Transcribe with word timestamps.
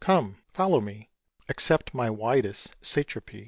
Come, 0.03 0.37
follow 0.47 0.81
me; 0.81 1.09
Accept 1.47 1.93
my 1.93 2.09
widest 2.09 2.73
satrapy. 2.81 3.39